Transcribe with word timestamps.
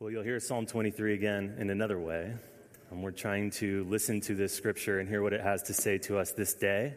Well, 0.00 0.10
you'll 0.10 0.24
hear 0.24 0.40
Psalm 0.40 0.66
23 0.66 1.14
again 1.14 1.54
in 1.56 1.70
another 1.70 2.00
way. 2.00 2.34
And 2.90 3.00
we're 3.00 3.12
trying 3.12 3.52
to 3.52 3.84
listen 3.84 4.20
to 4.22 4.34
this 4.34 4.52
scripture 4.52 4.98
and 4.98 5.08
hear 5.08 5.22
what 5.22 5.32
it 5.32 5.40
has 5.40 5.62
to 5.62 5.72
say 5.72 5.98
to 5.98 6.18
us 6.18 6.32
this 6.32 6.52
day. 6.52 6.94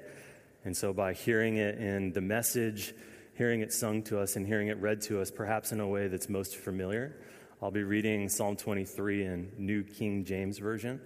And 0.65 0.75
so, 0.75 0.93
by 0.93 1.13
hearing 1.13 1.57
it 1.57 1.77
in 1.77 2.11
the 2.11 2.21
message, 2.21 2.95
hearing 3.35 3.61
it 3.61 3.71
sung 3.71 4.01
to 4.05 4.19
us, 4.19 4.35
and 4.35 4.47
hearing 4.47 4.69
it 4.69 4.79
read 4.79 5.01
to 5.03 5.21
us, 5.21 5.29
perhaps 5.29 5.71
in 5.71 5.79
a 5.79 5.87
way 5.87 6.07
that's 6.07 6.27
most 6.27 6.55
familiar, 6.55 7.15
I'll 7.61 7.69
be 7.69 7.83
reading 7.83 8.27
Psalm 8.29 8.55
23 8.55 9.25
in 9.25 9.51
New 9.59 9.83
King 9.83 10.25
James 10.25 10.57
Version. 10.57 10.99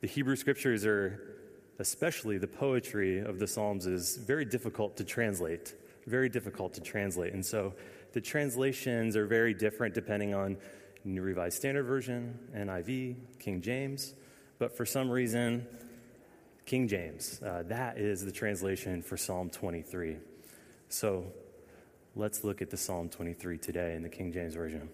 The 0.00 0.08
Hebrew 0.08 0.34
scriptures 0.34 0.84
are, 0.84 1.38
especially 1.78 2.38
the 2.38 2.48
poetry 2.48 3.20
of 3.20 3.38
the 3.38 3.46
Psalms, 3.46 3.86
is 3.86 4.16
very 4.16 4.44
difficult 4.44 4.96
to 4.96 5.04
translate. 5.04 5.74
Very 6.08 6.28
difficult 6.28 6.74
to 6.74 6.80
translate. 6.80 7.34
And 7.34 7.46
so, 7.46 7.72
the 8.14 8.20
translations 8.20 9.14
are 9.14 9.26
very 9.26 9.54
different 9.54 9.94
depending 9.94 10.34
on 10.34 10.56
New 11.04 11.22
Revised 11.22 11.56
Standard 11.56 11.84
Version, 11.84 12.38
NIV, 12.54 13.16
King 13.38 13.60
James. 13.60 14.14
But 14.58 14.76
for 14.76 14.84
some 14.84 15.10
reason, 15.10 15.66
King 16.66 16.86
James, 16.88 17.40
uh, 17.42 17.64
that 17.66 17.98
is 17.98 18.24
the 18.24 18.32
translation 18.32 19.02
for 19.02 19.16
Psalm 19.16 19.50
23. 19.50 20.16
So 20.88 21.24
let's 22.14 22.44
look 22.44 22.62
at 22.62 22.70
the 22.70 22.76
Psalm 22.76 23.08
23 23.08 23.58
today 23.58 23.94
in 23.94 24.02
the 24.02 24.08
King 24.08 24.32
James 24.32 24.54
Version. 24.54 24.88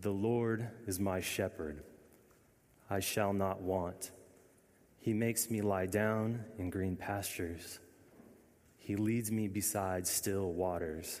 The 0.00 0.10
Lord 0.10 0.68
is 0.86 1.00
my 1.00 1.20
shepherd, 1.20 1.82
I 2.88 3.00
shall 3.00 3.32
not 3.32 3.60
want. 3.60 4.12
He 5.00 5.12
makes 5.12 5.50
me 5.50 5.60
lie 5.60 5.86
down 5.86 6.44
in 6.58 6.70
green 6.70 6.96
pastures. 6.96 7.80
He 8.78 8.96
leads 8.96 9.30
me 9.30 9.48
beside 9.48 10.06
still 10.06 10.52
waters. 10.52 11.20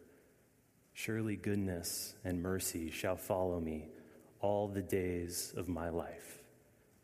Surely 0.93 1.35
goodness 1.35 2.15
and 2.23 2.41
mercy 2.41 2.91
shall 2.91 3.15
follow 3.15 3.59
me 3.59 3.87
all 4.39 4.67
the 4.67 4.81
days 4.81 5.53
of 5.55 5.67
my 5.67 5.89
life, 5.89 6.39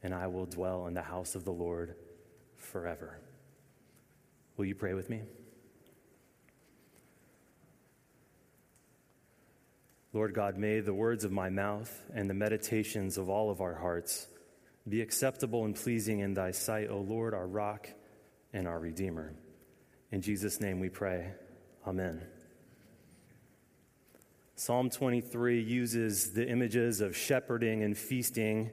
and 0.03 0.13
I 0.13 0.27
will 0.27 0.45
dwell 0.45 0.87
in 0.87 0.93
the 0.93 1.01
house 1.01 1.35
of 1.35 1.45
the 1.45 1.51
Lord 1.51 1.95
forever. 2.55 3.19
Will 4.57 4.65
you 4.65 4.75
pray 4.75 4.93
with 4.93 5.09
me? 5.09 5.21
Lord 10.13 10.33
God, 10.33 10.57
may 10.57 10.79
the 10.79 10.93
words 10.93 11.23
of 11.25 11.31
my 11.31 11.49
mouth 11.49 12.01
and 12.13 12.29
the 12.29 12.33
meditations 12.33 13.17
of 13.17 13.29
all 13.29 13.51
of 13.51 13.61
our 13.61 13.75
hearts 13.75 14.27
be 14.89 15.01
acceptable 15.01 15.65
and 15.65 15.75
pleasing 15.75 16.19
in 16.19 16.33
thy 16.33 16.51
sight, 16.51 16.89
O 16.89 16.99
Lord, 16.99 17.33
our 17.33 17.47
rock 17.47 17.89
and 18.53 18.67
our 18.67 18.79
redeemer. 18.79 19.35
In 20.11 20.21
Jesus' 20.21 20.61
name 20.61 20.79
we 20.79 20.89
pray. 20.89 21.33
Amen. 21.85 22.25
Psalm 24.59 24.89
23 24.89 25.61
uses 25.61 26.33
the 26.33 26.49
images 26.49 26.99
of 26.99 27.15
shepherding 27.15 27.83
and 27.83 27.95
feasting 27.95 28.71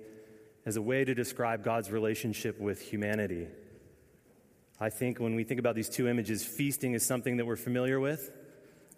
as 0.65 0.77
a 0.77 0.83
way 0.83 1.05
to 1.05 1.15
describe 1.15 1.63
God's 1.63 1.91
relationship 1.91 2.59
with 2.59 2.81
humanity. 2.81 3.49
I 4.81 4.89
think 4.89 5.21
when 5.21 5.35
we 5.35 5.45
think 5.45 5.61
about 5.61 5.75
these 5.75 5.91
two 5.91 6.09
images, 6.09 6.43
feasting 6.43 6.95
is 6.95 7.05
something 7.05 7.37
that 7.37 7.45
we're 7.45 7.57
familiar 7.57 8.01
with. 8.01 8.31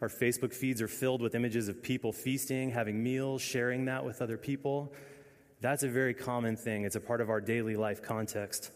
Our 0.01 0.09
Facebook 0.09 0.55
feeds 0.55 0.81
are 0.81 0.87
filled 0.87 1.23
with 1.23 1.35
images 1.35 1.69
of 1.69 1.83
people 1.83 2.13
feasting, 2.13 2.71
having 2.71 3.03
meals, 3.03 3.43
sharing 3.43 3.87
that 3.87 4.05
with 4.05 4.23
other 4.23 4.39
people. 4.39 4.93
That's 5.61 5.83
a 5.83 5.89
very 5.89 6.15
common 6.15 6.57
thing. 6.57 6.85
It's 6.85 6.95
a 6.95 7.01
part 7.01 7.21
of 7.21 7.31
our 7.31 7.41
daily 7.41 7.75
life 7.75 8.01
context. 8.01 8.71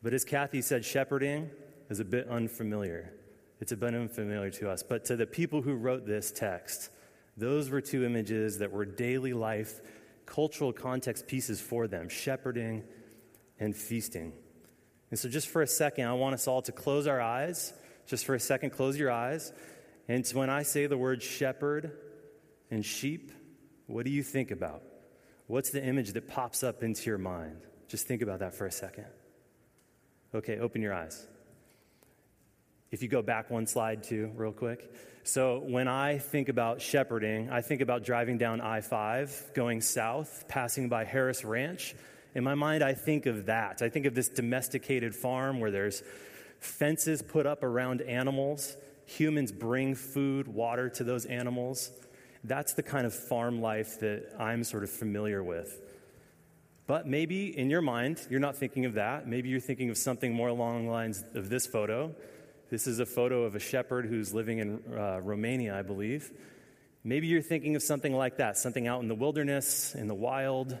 But 0.00 0.14
as 0.14 0.24
Kathy 0.24 0.62
said, 0.62 0.84
shepherding 0.84 1.50
is 1.90 1.98
a 1.98 2.04
bit 2.04 2.28
unfamiliar. 2.28 3.12
It's 3.60 3.72
a 3.72 3.76
bit 3.76 3.96
unfamiliar 3.96 4.50
to 4.50 4.70
us. 4.70 4.84
But 4.84 5.04
to 5.06 5.16
the 5.16 5.26
people 5.26 5.60
who 5.60 5.74
wrote 5.74 6.06
this 6.06 6.30
text, 6.30 6.90
those 7.36 7.70
were 7.70 7.80
two 7.80 8.04
images 8.04 8.58
that 8.58 8.72
were 8.72 8.84
daily 8.84 9.32
life, 9.32 9.80
cultural 10.26 10.72
context 10.72 11.26
pieces 11.26 11.60
for 11.60 11.88
them 11.88 12.08
shepherding 12.08 12.84
and 13.58 13.76
feasting. 13.76 14.32
And 15.10 15.18
so, 15.18 15.28
just 15.28 15.48
for 15.48 15.62
a 15.62 15.66
second, 15.66 16.06
I 16.06 16.14
want 16.14 16.34
us 16.34 16.48
all 16.48 16.62
to 16.62 16.72
close 16.72 17.06
our 17.06 17.20
eyes. 17.20 17.72
Just 18.06 18.24
for 18.24 18.34
a 18.34 18.40
second, 18.40 18.70
close 18.70 18.98
your 18.98 19.10
eyes. 19.10 19.52
And 20.08 20.26
when 20.28 20.50
I 20.50 20.62
say 20.62 20.86
the 20.86 20.98
word 20.98 21.22
shepherd 21.22 21.92
and 22.70 22.84
sheep, 22.84 23.30
what 23.86 24.04
do 24.04 24.10
you 24.10 24.22
think 24.22 24.50
about? 24.50 24.82
What's 25.46 25.70
the 25.70 25.84
image 25.84 26.12
that 26.12 26.28
pops 26.28 26.62
up 26.62 26.82
into 26.82 27.10
your 27.10 27.18
mind? 27.18 27.60
Just 27.88 28.06
think 28.06 28.22
about 28.22 28.40
that 28.40 28.54
for 28.54 28.66
a 28.66 28.72
second. 28.72 29.06
Okay, 30.34 30.58
open 30.58 30.80
your 30.80 30.94
eyes. 30.94 31.26
If 32.92 33.02
you 33.02 33.08
go 33.08 33.22
back 33.22 33.50
one 33.50 33.66
slide, 33.66 34.04
too, 34.04 34.30
real 34.36 34.52
quick. 34.52 34.94
So, 35.24 35.60
when 35.60 35.88
I 35.88 36.18
think 36.18 36.50
about 36.50 36.82
shepherding, 36.82 37.48
I 37.48 37.62
think 37.62 37.80
about 37.80 38.04
driving 38.04 38.36
down 38.36 38.60
I 38.60 38.82
5, 38.82 39.52
going 39.54 39.80
south, 39.80 40.44
passing 40.46 40.90
by 40.90 41.04
Harris 41.04 41.42
Ranch. 41.42 41.94
In 42.34 42.44
my 42.44 42.54
mind, 42.54 42.84
I 42.84 42.92
think 42.92 43.24
of 43.24 43.46
that. 43.46 43.80
I 43.80 43.88
think 43.88 44.04
of 44.04 44.14
this 44.14 44.28
domesticated 44.28 45.14
farm 45.14 45.58
where 45.58 45.70
there's 45.70 46.02
fences 46.60 47.22
put 47.22 47.46
up 47.46 47.62
around 47.62 48.02
animals. 48.02 48.76
Humans 49.06 49.52
bring 49.52 49.94
food, 49.94 50.46
water 50.46 50.90
to 50.90 51.02
those 51.02 51.24
animals. 51.24 51.90
That's 52.44 52.74
the 52.74 52.82
kind 52.82 53.06
of 53.06 53.14
farm 53.14 53.62
life 53.62 54.00
that 54.00 54.34
I'm 54.38 54.64
sort 54.64 54.84
of 54.84 54.90
familiar 54.90 55.42
with. 55.42 55.80
But 56.86 57.06
maybe 57.06 57.56
in 57.56 57.70
your 57.70 57.80
mind, 57.80 58.20
you're 58.28 58.40
not 58.40 58.56
thinking 58.56 58.84
of 58.84 58.94
that. 58.94 59.26
Maybe 59.26 59.48
you're 59.48 59.60
thinking 59.60 59.88
of 59.88 59.96
something 59.96 60.34
more 60.34 60.48
along 60.48 60.84
the 60.84 60.90
lines 60.92 61.24
of 61.34 61.48
this 61.48 61.66
photo. 61.66 62.14
This 62.72 62.86
is 62.86 63.00
a 63.00 63.04
photo 63.04 63.42
of 63.42 63.54
a 63.54 63.58
shepherd 63.58 64.06
who's 64.06 64.32
living 64.32 64.56
in 64.56 64.82
uh, 64.96 65.20
Romania, 65.20 65.78
I 65.78 65.82
believe. 65.82 66.32
Maybe 67.04 67.26
you're 67.26 67.42
thinking 67.42 67.76
of 67.76 67.82
something 67.82 68.14
like 68.14 68.38
that, 68.38 68.56
something 68.56 68.86
out 68.86 69.02
in 69.02 69.08
the 69.08 69.14
wilderness, 69.14 69.94
in 69.94 70.08
the 70.08 70.14
wild, 70.14 70.78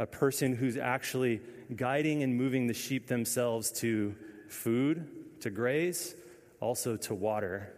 a 0.00 0.06
person 0.06 0.56
who's 0.56 0.76
actually 0.76 1.40
guiding 1.76 2.24
and 2.24 2.34
moving 2.34 2.66
the 2.66 2.74
sheep 2.74 3.06
themselves 3.06 3.70
to 3.70 4.16
food, 4.48 5.40
to 5.42 5.50
graze, 5.50 6.16
also 6.58 6.96
to 6.96 7.14
water. 7.14 7.72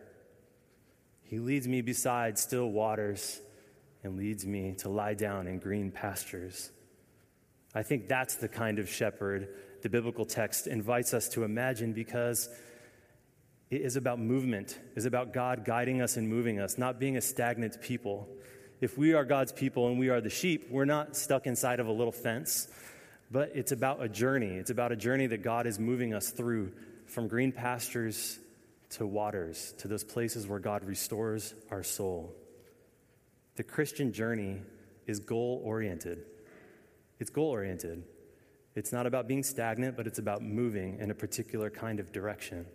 He 1.24 1.38
leads 1.38 1.68
me 1.68 1.82
beside 1.82 2.38
still 2.38 2.70
waters 2.70 3.42
and 4.02 4.16
leads 4.16 4.46
me 4.46 4.72
to 4.78 4.88
lie 4.88 5.12
down 5.12 5.46
in 5.46 5.58
green 5.58 5.90
pastures. 5.90 6.70
I 7.74 7.82
think 7.82 8.08
that's 8.08 8.36
the 8.36 8.48
kind 8.48 8.78
of 8.78 8.88
shepherd 8.88 9.48
the 9.82 9.88
biblical 9.88 10.24
text 10.24 10.66
invites 10.66 11.14
us 11.14 11.28
to 11.30 11.44
imagine 11.44 11.92
because 11.92 12.48
it 13.70 13.82
is 13.82 13.94
about 13.94 14.18
movement, 14.18 14.72
it 14.72 14.98
is 14.98 15.06
about 15.06 15.32
God 15.32 15.64
guiding 15.64 16.02
us 16.02 16.16
and 16.16 16.28
moving 16.28 16.58
us, 16.58 16.76
not 16.76 16.98
being 16.98 17.16
a 17.16 17.20
stagnant 17.20 17.80
people. 17.80 18.28
If 18.80 18.98
we 18.98 19.14
are 19.14 19.24
God's 19.24 19.52
people 19.52 19.86
and 19.88 19.98
we 19.98 20.08
are 20.08 20.20
the 20.20 20.30
sheep, 20.30 20.68
we're 20.70 20.84
not 20.84 21.16
stuck 21.16 21.46
inside 21.46 21.78
of 21.78 21.86
a 21.86 21.92
little 21.92 22.12
fence, 22.12 22.66
but 23.30 23.52
it's 23.54 23.70
about 23.70 24.02
a 24.02 24.08
journey. 24.08 24.56
It's 24.56 24.70
about 24.70 24.90
a 24.90 24.96
journey 24.96 25.28
that 25.28 25.42
God 25.42 25.66
is 25.66 25.78
moving 25.78 26.14
us 26.14 26.30
through 26.30 26.72
from 27.06 27.28
green 27.28 27.52
pastures 27.52 28.40
to 28.90 29.06
waters, 29.06 29.72
to 29.78 29.86
those 29.86 30.02
places 30.02 30.48
where 30.48 30.58
God 30.58 30.82
restores 30.82 31.54
our 31.70 31.84
soul. 31.84 32.34
The 33.54 33.62
Christian 33.62 34.12
journey 34.12 34.62
is 35.06 35.20
goal 35.20 35.62
oriented. 35.64 36.24
It's 37.20 37.30
goal 37.30 37.50
oriented. 37.50 38.02
It's 38.74 38.92
not 38.92 39.06
about 39.06 39.28
being 39.28 39.44
stagnant, 39.44 39.96
but 39.96 40.08
it's 40.08 40.18
about 40.18 40.42
moving 40.42 40.98
in 40.98 41.12
a 41.12 41.14
particular 41.14 41.70
kind 41.70 42.00
of 42.00 42.10
direction 42.10 42.66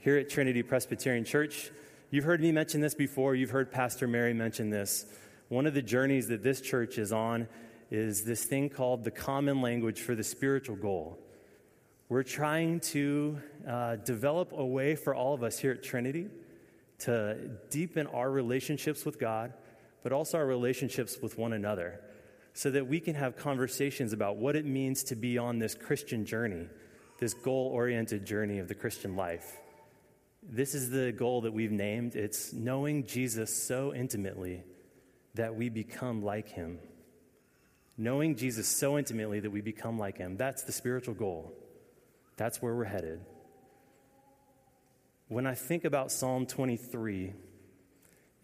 here 0.00 0.16
at 0.16 0.30
Trinity 0.30 0.62
Presbyterian 0.62 1.24
Church. 1.24 1.70
You've 2.10 2.24
heard 2.24 2.40
me 2.40 2.52
mention 2.52 2.80
this 2.80 2.94
before, 2.94 3.34
you've 3.34 3.50
heard 3.50 3.70
Pastor 3.70 4.08
Mary 4.08 4.32
mention 4.32 4.70
this. 4.70 5.04
One 5.48 5.66
of 5.66 5.74
the 5.74 5.82
journeys 5.82 6.28
that 6.28 6.42
this 6.42 6.62
church 6.62 6.96
is 6.96 7.12
on 7.12 7.48
is 7.90 8.24
this 8.24 8.44
thing 8.44 8.70
called 8.70 9.04
the 9.04 9.10
common 9.10 9.60
language 9.60 10.00
for 10.00 10.14
the 10.14 10.24
spiritual 10.24 10.76
goal. 10.76 11.18
We're 12.08 12.22
trying 12.22 12.80
to 12.80 13.40
uh, 13.68 13.96
develop 13.96 14.52
a 14.52 14.64
way 14.64 14.96
for 14.96 15.14
all 15.14 15.34
of 15.34 15.42
us 15.42 15.58
here 15.58 15.72
at 15.72 15.82
Trinity 15.82 16.28
to 17.00 17.36
deepen 17.68 18.06
our 18.06 18.30
relationships 18.30 19.04
with 19.04 19.20
God, 19.20 19.52
but 20.02 20.12
also 20.12 20.38
our 20.38 20.46
relationships 20.46 21.18
with 21.22 21.36
one 21.36 21.52
another, 21.52 22.00
so 22.54 22.70
that 22.70 22.86
we 22.86 23.00
can 23.00 23.14
have 23.16 23.36
conversations 23.36 24.14
about 24.14 24.36
what 24.36 24.56
it 24.56 24.64
means 24.64 25.02
to 25.04 25.14
be 25.14 25.36
on 25.36 25.58
this 25.58 25.74
Christian 25.74 26.24
journey, 26.24 26.68
this 27.18 27.34
goal 27.34 27.70
oriented 27.74 28.24
journey 28.24 28.60
of 28.60 28.66
the 28.66 28.74
Christian 28.74 29.14
life. 29.14 29.58
This 30.42 30.74
is 30.74 30.90
the 30.90 31.12
goal 31.12 31.42
that 31.42 31.52
we've 31.52 31.70
named. 31.70 32.16
It's 32.16 32.52
knowing 32.52 33.06
Jesus 33.06 33.54
so 33.54 33.94
intimately 33.94 34.64
that 35.34 35.54
we 35.54 35.68
become 35.68 36.22
like 36.22 36.48
him. 36.48 36.78
knowing 38.00 38.34
Jesus 38.34 38.66
so 38.66 38.96
intimately 38.96 39.40
that 39.40 39.50
we 39.50 39.60
become 39.60 39.98
like 39.98 40.16
him. 40.16 40.38
That's 40.38 40.62
the 40.62 40.72
spiritual 40.72 41.12
goal. 41.12 41.52
That's 42.38 42.62
where 42.62 42.74
we're 42.74 42.84
headed. 42.84 43.20
When 45.28 45.46
I 45.46 45.54
think 45.54 45.84
about 45.84 46.10
Psalm 46.10 46.46
23 46.46 47.34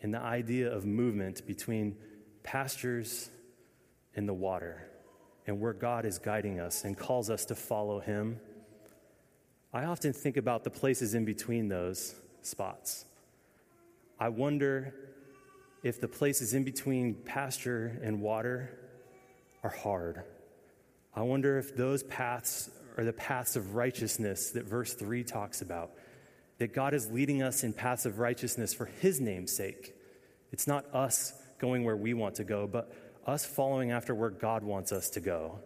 and 0.03 0.13
the 0.13 0.21
idea 0.21 0.71
of 0.71 0.85
movement 0.85 1.47
between 1.47 1.97
pastures 2.43 3.31
and 4.15 4.29
the 4.29 4.35
water, 4.35 4.87
and 5.47 5.59
where 5.59 5.73
God 5.73 6.05
is 6.05 6.19
guiding 6.19 6.61
us 6.61 6.85
and 6.85 6.97
calls 6.97 7.31
us 7.31 7.47
to 7.47 7.55
follow 7.55 7.99
Him, 7.99 8.39
I 9.77 9.85
often 9.85 10.15
think 10.15 10.39
about 10.39 10.65
the 10.65 10.71
places 10.71 11.13
in 11.13 11.27
between 11.27 11.69
those 11.69 12.15
spots. 12.41 13.05
I 14.19 14.31
wonder 14.31 14.95
if 15.83 16.01
the 16.01 16.09
places 16.09 16.55
in 16.55 16.65
between 16.65 17.13
pasture 17.13 18.01
and 18.03 18.23
water 18.23 18.71
are 19.63 19.69
hard. 19.69 20.23
I 21.15 21.21
wonder 21.25 21.59
if 21.59 21.77
those 21.77 22.03
paths 22.03 22.71
are 22.97 23.05
the 23.05 23.13
paths 23.13 23.55
of 23.55 23.75
righteousness 23.75 24.53
that 24.53 24.65
verse 24.65 24.95
3 24.95 25.23
talks 25.25 25.61
about. 25.61 25.91
That 26.57 26.73
God 26.73 26.95
is 26.95 27.11
leading 27.11 27.43
us 27.43 27.63
in 27.63 27.75
paths 27.75 28.07
of 28.07 28.19
righteousness 28.19 28.73
for 28.73 28.87
His 28.87 29.21
name's 29.21 29.55
sake. 29.55 29.95
It's 30.53 30.67
not 30.67 30.87
us 30.95 31.35
going 31.59 31.85
where 31.85 31.99
we 31.99 32.15
want 32.15 32.37
to 32.37 32.45
go, 32.45 32.67
but 32.67 32.91
us 33.27 33.45
following 33.45 33.91
after 33.91 34.15
where 34.15 34.31
God 34.31 34.63
wants 34.63 34.91
us 34.91 35.11
to 35.11 35.21
go. 35.21 35.59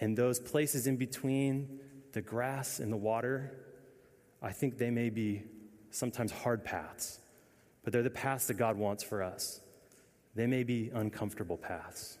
And 0.00 0.16
those 0.16 0.40
places 0.40 0.86
in 0.86 0.96
between 0.96 1.80
the 2.12 2.22
grass 2.22 2.80
and 2.80 2.92
the 2.92 2.96
water, 2.96 3.52
I 4.42 4.52
think 4.52 4.78
they 4.78 4.90
may 4.90 5.10
be 5.10 5.42
sometimes 5.90 6.32
hard 6.32 6.64
paths, 6.64 7.20
but 7.84 7.92
they're 7.92 8.02
the 8.02 8.10
paths 8.10 8.46
that 8.46 8.54
God 8.54 8.76
wants 8.76 9.02
for 9.02 9.22
us. 9.22 9.60
They 10.34 10.46
may 10.46 10.62
be 10.62 10.90
uncomfortable 10.94 11.56
paths. 11.56 12.18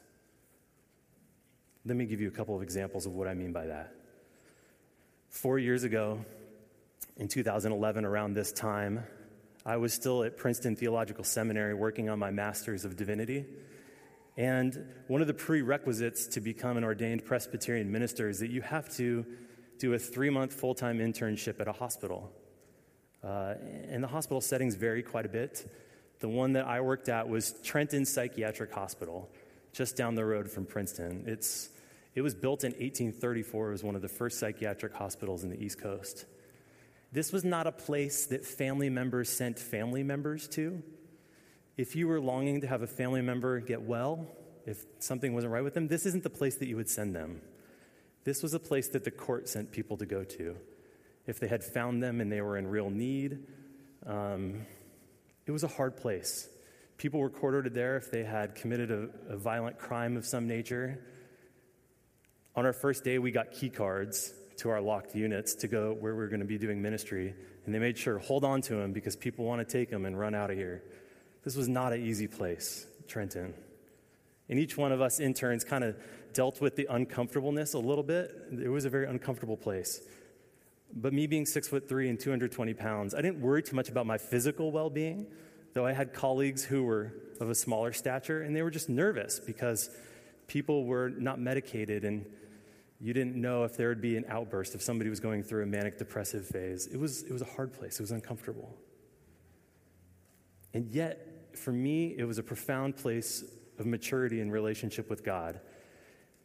Let 1.84 1.96
me 1.96 2.04
give 2.04 2.20
you 2.20 2.28
a 2.28 2.32
couple 2.32 2.54
of 2.56 2.62
examples 2.62 3.06
of 3.06 3.14
what 3.14 3.26
I 3.26 3.34
mean 3.34 3.52
by 3.52 3.66
that. 3.66 3.94
Four 5.28 5.58
years 5.58 5.84
ago, 5.84 6.24
in 7.16 7.28
2011, 7.28 8.04
around 8.04 8.34
this 8.34 8.52
time, 8.52 9.04
I 9.64 9.76
was 9.76 9.92
still 9.94 10.24
at 10.24 10.36
Princeton 10.36 10.76
Theological 10.76 11.24
Seminary 11.24 11.74
working 11.74 12.08
on 12.08 12.18
my 12.18 12.30
Master's 12.30 12.84
of 12.84 12.96
Divinity. 12.96 13.46
And 14.36 14.86
one 15.06 15.20
of 15.20 15.26
the 15.26 15.34
prerequisites 15.34 16.26
to 16.28 16.40
become 16.40 16.76
an 16.76 16.84
ordained 16.84 17.24
Presbyterian 17.24 17.92
minister 17.92 18.28
is 18.28 18.40
that 18.40 18.50
you 18.50 18.62
have 18.62 18.88
to 18.96 19.24
do 19.80 19.94
a 19.94 19.98
three 19.98 20.30
month 20.30 20.52
full 20.52 20.74
time 20.74 20.98
internship 20.98 21.58
at 21.60 21.66
a 21.66 21.72
hospital. 21.72 22.30
Uh, 23.24 23.54
and 23.88 24.02
the 24.02 24.08
hospital 24.08 24.40
settings 24.40 24.76
vary 24.76 25.02
quite 25.02 25.26
a 25.26 25.28
bit. 25.28 25.70
The 26.20 26.28
one 26.28 26.52
that 26.52 26.66
I 26.66 26.80
worked 26.80 27.08
at 27.08 27.28
was 27.28 27.54
Trenton 27.62 28.04
Psychiatric 28.04 28.72
Hospital, 28.72 29.28
just 29.72 29.96
down 29.96 30.14
the 30.14 30.24
road 30.24 30.50
from 30.50 30.66
Princeton. 30.66 31.24
It's, 31.26 31.70
it 32.14 32.22
was 32.22 32.34
built 32.34 32.62
in 32.62 32.72
1834. 32.72 33.68
It 33.68 33.72
was 33.72 33.82
one 33.82 33.96
of 33.96 34.02
the 34.02 34.08
first 34.08 34.38
psychiatric 34.38 34.94
hospitals 34.94 35.44
in 35.44 35.50
the 35.50 35.62
East 35.62 35.80
Coast. 35.80 36.26
This 37.12 37.32
was 37.32 37.44
not 37.44 37.66
a 37.66 37.72
place 37.72 38.26
that 38.26 38.44
family 38.44 38.90
members 38.90 39.28
sent 39.28 39.58
family 39.58 40.02
members 40.02 40.46
to. 40.48 40.82
If 41.76 41.96
you 41.96 42.06
were 42.06 42.20
longing 42.20 42.60
to 42.60 42.66
have 42.66 42.82
a 42.82 42.86
family 42.86 43.22
member 43.22 43.58
get 43.60 43.82
well, 43.82 44.26
if 44.66 44.84
something 44.98 45.34
wasn't 45.34 45.52
right 45.52 45.64
with 45.64 45.74
them, 45.74 45.88
this 45.88 46.06
isn't 46.06 46.22
the 46.22 46.30
place 46.30 46.56
that 46.56 46.68
you 46.68 46.76
would 46.76 46.88
send 46.88 47.16
them. 47.16 47.40
This 48.24 48.42
was 48.42 48.54
a 48.54 48.58
place 48.58 48.88
that 48.88 49.04
the 49.04 49.10
court 49.10 49.48
sent 49.48 49.72
people 49.72 49.96
to 49.96 50.06
go 50.06 50.24
to. 50.24 50.56
If 51.26 51.40
they 51.40 51.48
had 51.48 51.64
found 51.64 52.02
them 52.02 52.20
and 52.20 52.30
they 52.30 52.40
were 52.40 52.56
in 52.56 52.66
real 52.66 52.90
need, 52.90 53.38
um, 54.06 54.66
it 55.46 55.52
was 55.52 55.64
a 55.64 55.68
hard 55.68 55.96
place. 55.96 56.48
People 56.96 57.20
were 57.20 57.30
quartered 57.30 57.72
there 57.72 57.96
if 57.96 58.10
they 58.10 58.24
had 58.24 58.54
committed 58.54 58.90
a, 58.90 59.32
a 59.32 59.36
violent 59.36 59.78
crime 59.78 60.16
of 60.16 60.26
some 60.26 60.46
nature. 60.46 60.98
On 62.56 62.66
our 62.66 62.72
first 62.72 63.04
day, 63.04 63.18
we 63.18 63.30
got 63.30 63.52
key 63.52 63.70
cards 63.70 64.34
to 64.58 64.68
our 64.68 64.80
locked 64.80 65.14
units 65.14 65.54
to 65.54 65.68
go 65.68 65.96
where 65.98 66.14
we 66.14 66.18
were 66.18 66.28
going 66.28 66.40
to 66.40 66.46
be 66.46 66.58
doing 66.58 66.82
ministry, 66.82 67.34
and 67.64 67.74
they 67.74 67.78
made 67.78 67.96
sure 67.96 68.18
hold 68.18 68.44
on 68.44 68.60
to 68.60 68.74
them 68.74 68.92
because 68.92 69.16
people 69.16 69.46
want 69.46 69.66
to 69.66 69.72
take 69.78 69.88
them 69.88 70.04
and 70.04 70.18
run 70.18 70.34
out 70.34 70.50
of 70.50 70.58
here. 70.58 70.82
This 71.42 71.56
was 71.56 71.68
not 71.68 71.94
an 71.94 72.04
easy 72.04 72.26
place, 72.26 72.86
Trenton. 73.08 73.54
And 74.50 74.58
each 74.58 74.76
one 74.76 74.92
of 74.92 75.00
us 75.00 75.20
interns 75.20 75.64
kind 75.64 75.84
of 75.84 75.96
dealt 76.34 76.60
with 76.60 76.76
the 76.76 76.86
uncomfortableness 76.90 77.74
a 77.74 77.78
little 77.78 78.04
bit. 78.04 78.34
It 78.62 78.68
was 78.68 78.84
a 78.84 78.90
very 78.90 79.06
uncomfortable 79.06 79.56
place. 79.56 80.00
But 80.92 81.12
me 81.12 81.26
being 81.26 81.46
six 81.46 81.68
foot 81.68 81.88
three 81.88 82.08
and 82.08 82.18
220 82.18 82.74
pounds, 82.74 83.14
I 83.14 83.22
didn't 83.22 83.40
worry 83.40 83.62
too 83.62 83.76
much 83.76 83.88
about 83.88 84.06
my 84.06 84.18
physical 84.18 84.72
well 84.72 84.90
being, 84.90 85.26
though 85.72 85.86
I 85.86 85.92
had 85.92 86.12
colleagues 86.12 86.64
who 86.64 86.82
were 86.82 87.12
of 87.40 87.48
a 87.48 87.54
smaller 87.54 87.92
stature 87.92 88.42
and 88.42 88.54
they 88.54 88.62
were 88.62 88.70
just 88.70 88.88
nervous 88.88 89.40
because 89.40 89.90
people 90.46 90.84
were 90.84 91.08
not 91.08 91.38
medicated 91.38 92.04
and 92.04 92.26
you 93.00 93.14
didn't 93.14 93.34
know 93.34 93.64
if 93.64 93.76
there 93.76 93.88
would 93.88 94.02
be 94.02 94.16
an 94.16 94.24
outburst 94.28 94.74
if 94.74 94.82
somebody 94.82 95.08
was 95.08 95.20
going 95.20 95.42
through 95.42 95.62
a 95.62 95.66
manic 95.66 95.96
depressive 95.96 96.46
phase. 96.46 96.86
It 96.86 96.98
was, 96.98 97.22
it 97.22 97.32
was 97.32 97.40
a 97.40 97.46
hard 97.46 97.72
place, 97.72 97.98
it 97.98 98.02
was 98.02 98.10
uncomfortable. 98.10 98.76
And 100.74 100.86
yet, 100.90 101.56
for 101.56 101.72
me, 101.72 102.14
it 102.16 102.24
was 102.24 102.38
a 102.38 102.42
profound 102.42 102.96
place 102.96 103.42
of 103.78 103.86
maturity 103.86 104.40
in 104.40 104.50
relationship 104.50 105.08
with 105.08 105.24
God. 105.24 105.60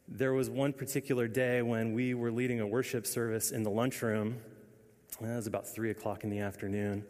There 0.08 0.32
was 0.32 0.48
one 0.48 0.72
particular 0.72 1.26
day 1.26 1.62
when 1.62 1.92
we 1.92 2.14
were 2.14 2.30
leading 2.30 2.60
a 2.60 2.66
worship 2.66 3.06
service 3.06 3.50
in 3.50 3.64
the 3.64 3.70
lunchroom. 3.70 4.36
It 5.20 5.26
was 5.26 5.48
about 5.48 5.66
three 5.66 5.90
o'clock 5.90 6.22
in 6.22 6.30
the 6.30 6.38
afternoon. 6.38 7.04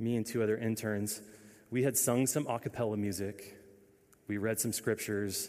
Me 0.00 0.16
and 0.16 0.26
two 0.26 0.42
other 0.42 0.56
interns, 0.56 1.22
we 1.70 1.84
had 1.84 1.96
sung 1.96 2.26
some 2.26 2.46
a 2.48 2.58
cappella 2.58 2.96
music. 2.96 3.56
We 4.26 4.36
read 4.36 4.58
some 4.58 4.72
scriptures. 4.72 5.48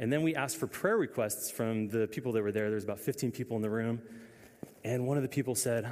And 0.00 0.12
then 0.12 0.24
we 0.24 0.34
asked 0.34 0.56
for 0.56 0.66
prayer 0.66 0.96
requests 0.96 1.52
from 1.52 1.88
the 1.88 2.08
people 2.08 2.32
that 2.32 2.42
were 2.42 2.50
there. 2.50 2.66
There 2.66 2.74
was 2.74 2.84
about 2.84 2.98
15 2.98 3.30
people 3.30 3.56
in 3.56 3.62
the 3.62 3.70
room. 3.70 4.02
And 4.82 5.06
one 5.06 5.16
of 5.16 5.22
the 5.22 5.28
people 5.28 5.54
said, 5.54 5.88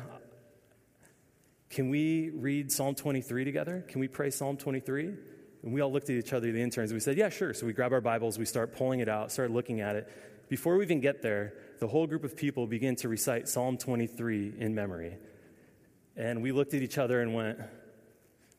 can 1.70 1.88
we 1.88 2.30
read 2.30 2.72
Psalm 2.72 2.96
23 2.96 3.44
together? 3.44 3.84
Can 3.86 4.00
we 4.00 4.08
pray 4.08 4.30
Psalm 4.30 4.56
23? 4.56 5.14
And 5.62 5.72
we 5.72 5.80
all 5.80 5.92
looked 5.92 6.08
at 6.08 6.16
each 6.16 6.32
other, 6.32 6.50
the 6.50 6.60
interns, 6.60 6.90
and 6.90 6.96
we 6.96 7.00
said, 7.00 7.16
Yeah, 7.16 7.28
sure. 7.28 7.52
So 7.52 7.66
we 7.66 7.72
grab 7.72 7.92
our 7.92 8.00
Bibles, 8.00 8.38
we 8.38 8.44
start 8.44 8.74
pulling 8.74 9.00
it 9.00 9.08
out, 9.08 9.30
start 9.30 9.50
looking 9.50 9.80
at 9.80 9.96
it. 9.96 10.08
Before 10.48 10.76
we 10.76 10.84
even 10.84 11.00
get 11.00 11.22
there, 11.22 11.54
the 11.78 11.86
whole 11.86 12.06
group 12.06 12.24
of 12.24 12.36
people 12.36 12.66
begin 12.66 12.96
to 12.96 13.08
recite 13.08 13.48
Psalm 13.48 13.76
23 13.76 14.54
in 14.58 14.74
memory. 14.74 15.16
And 16.16 16.42
we 16.42 16.52
looked 16.52 16.74
at 16.74 16.82
each 16.82 16.98
other 16.98 17.20
and 17.20 17.34
went, 17.34 17.58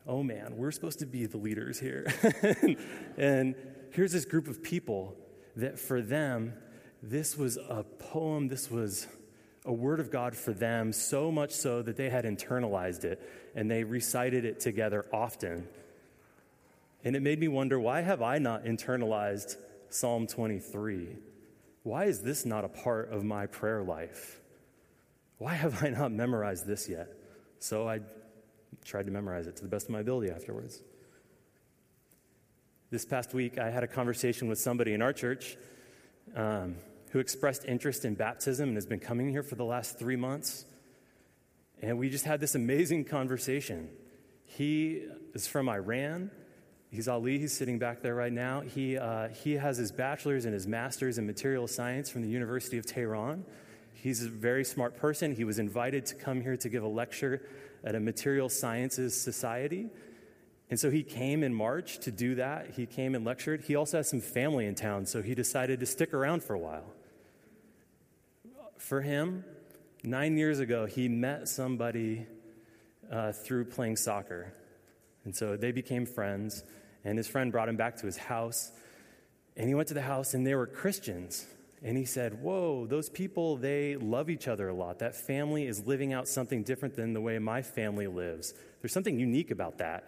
Oh 0.08 0.24
man, 0.24 0.56
we're 0.58 0.72
supposed 0.72 1.00
to 1.00 1.06
be 1.06 1.26
the 1.26 1.38
leaders 1.38 1.80
here. 1.80 2.08
and 3.18 3.56
here's 3.92 4.12
this 4.12 4.26
group 4.26 4.48
of 4.48 4.64
people 4.64 5.16
that 5.56 5.78
for 5.78 6.02
them, 6.02 6.54
this 7.04 7.38
was 7.38 7.58
a 7.58 7.84
poem, 7.84 8.48
this 8.48 8.72
was 8.72 9.08
a 9.66 9.74
word 9.74 10.00
of 10.00 10.12
God 10.12 10.36
for 10.36 10.54
them, 10.54 10.92
so 10.92 11.32
much 11.32 11.52
so 11.52 11.82
that 11.82 11.98
they 11.98 12.10
had 12.10 12.26
internalized 12.26 13.04
it 13.04 13.22
and 13.56 13.70
they 13.70 13.84
recited 13.84 14.46
it 14.46 14.60
together 14.60 15.06
often. 15.14 15.68
And 17.04 17.16
it 17.16 17.22
made 17.22 17.40
me 17.40 17.48
wonder 17.48 17.80
why 17.80 18.02
have 18.02 18.22
I 18.22 18.38
not 18.38 18.66
internalized 18.66 19.56
Psalm 19.90 20.28
23? 20.28 21.18
Why 21.84 22.06
is 22.06 22.22
this 22.22 22.46
not 22.46 22.64
a 22.64 22.70
part 22.70 23.12
of 23.12 23.24
my 23.24 23.48
prayer 23.48 23.84
life? 23.84 24.40
Why 25.38 25.56
have 25.56 25.84
I 25.84 25.90
not 25.90 26.12
memorized 26.12 26.68
this 26.68 26.88
yet? 26.88 27.08
So 27.60 27.88
I 27.88 28.02
tried 28.86 29.08
to 29.08 29.12
memorize 29.12 29.48
it 29.48 29.56
to 29.58 29.64
the 29.64 29.70
best 29.70 29.88
of 29.88 29.92
my 29.92 30.00
ability 30.00 30.32
afterwards. 30.32 30.82
This 32.92 33.06
past 33.06 33.34
week, 33.34 33.58
I 33.58 33.72
had 33.72 33.84
a 33.84 33.88
conversation 33.88 34.48
with 34.48 34.60
somebody 34.60 34.94
in 34.94 35.02
our 35.02 35.14
church. 35.14 35.58
Um, 36.36 36.76
who 37.12 37.20
expressed 37.20 37.66
interest 37.66 38.06
in 38.06 38.16
baptism 38.16 38.70
and 38.70 38.78
has 38.78 38.86
been 38.86 39.00
coming 39.00 39.30
here 39.30 39.44
for 39.44 39.56
the 39.56 39.66
last 39.66 40.00
three 40.00 40.16
months. 40.16 40.66
And 41.82 41.98
we 41.98 42.10
just 42.10 42.26
had 42.26 42.40
this 42.40 42.56
amazing 42.56 43.06
conversation. 43.06 43.90
He 44.46 45.04
is 45.34 45.46
from 45.46 45.68
Iran. 45.68 46.32
He's 46.92 47.08
Ali. 47.08 47.40
He's 47.40 47.54
sitting 47.54 47.80
back 47.80 48.02
there 48.02 48.14
right 48.14 48.32
now. 48.32 48.62
He, 48.62 48.98
uh, 48.98 49.30
he 49.30 49.54
has 49.54 49.78
his 49.78 49.92
bachelor's 49.92 50.46
and 50.46 50.54
his 50.54 50.68
master's 50.68 51.18
in 51.18 51.26
material 51.26 51.68
science 51.68 52.10
from 52.10 52.22
the 52.22 52.28
University 52.28 52.78
of 52.78 52.86
Tehran. 52.86 53.46
He's 53.94 54.24
a 54.24 54.30
very 54.30 54.66
smart 54.66 54.98
person. 54.98 55.34
He 55.34 55.44
was 55.44 55.58
invited 55.58 56.06
to 56.08 56.16
come 56.16 56.42
here 56.42 56.58
to 56.58 56.70
give 56.70 56.84
a 56.84 56.88
lecture 56.88 57.48
at 57.84 57.96
a 57.96 58.00
material 58.00 58.50
sciences 58.50 59.20
society. 59.20 59.90
And 60.70 60.80
so 60.80 60.90
he 60.90 61.04
came 61.04 61.44
in 61.44 61.54
March 61.54 62.00
to 62.00 62.12
do 62.12 62.36
that. 62.36 62.72
He 62.76 62.86
came 62.86 63.16
and 63.16 63.26
lectured. 63.26 63.62
He 63.62 63.76
also 63.76 63.98
has 63.98 64.10
some 64.10 64.22
family 64.22 64.66
in 64.66 64.76
town, 64.76 65.06
so 65.06 65.22
he 65.22 65.34
decided 65.34 65.80
to 65.80 65.86
stick 65.86 66.14
around 66.14 66.44
for 66.44 66.54
a 66.54 66.60
while 66.60 66.94
for 68.82 69.02
him, 69.02 69.46
nine 70.04 70.38
years 70.38 70.60
ago, 70.60 70.86
he 70.86 71.08
met 71.08 71.48
somebody 71.48 72.26
uh, 73.12 73.32
through 73.32 73.64
playing 73.64 73.96
soccer. 73.96 74.54
And 75.26 75.36
so 75.36 75.56
they 75.56 75.72
became 75.72 76.06
friends, 76.06 76.64
and 77.04 77.18
his 77.18 77.28
friend 77.28 77.52
brought 77.52 77.70
him 77.70 77.78
back 77.78 77.98
to 77.98 78.06
his 78.06 78.18
house. 78.18 78.72
And 79.56 79.68
he 79.68 79.76
went 79.76 79.88
to 79.90 79.94
the 79.94 80.02
house, 80.02 80.34
and 80.34 80.46
they 80.46 80.56
were 80.56 80.68
Christians. 80.68 81.46
And 81.84 81.98
he 81.98 82.06
said, 82.06 82.42
Whoa, 82.42 82.86
those 82.86 83.10
people, 83.10 83.58
they 83.58 83.96
love 83.96 84.30
each 84.30 84.48
other 84.48 84.70
a 84.70 84.74
lot. 84.74 85.00
That 85.00 85.16
family 85.16 85.66
is 85.66 85.86
living 85.86 86.14
out 86.14 86.28
something 86.28 86.64
different 86.64 86.96
than 86.96 87.14
the 87.14 87.22
way 87.22 87.40
my 87.40 87.62
family 87.62 88.08
lives. 88.08 88.54
There's 88.82 88.94
something 88.94 89.20
unique 89.20 89.52
about 89.52 89.80
that. 89.80 90.08